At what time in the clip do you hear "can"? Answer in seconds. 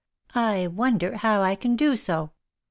1.53-1.75